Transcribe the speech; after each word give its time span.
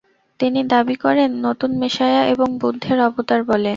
তিনি 0.39 0.59
দাবি 0.71 0.95
করেন 1.03 1.29
নতুন 1.47 1.71
মেসায়া 1.81 2.21
এবং 2.33 2.47
বুদ্ধের 2.61 2.97
অবতার 3.07 3.41
বলে। 3.49 3.69